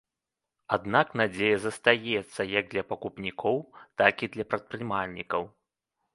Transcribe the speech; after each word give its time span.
Аднак 0.77 1.07
надзея 1.21 1.57
застаецца 1.65 2.41
як 2.59 2.65
для 2.73 2.83
пакупнікоў, 2.95 3.61
так 4.05 4.15
і 4.27 4.33
для 4.39 4.49
прадпрымальнікаў. 4.55 5.49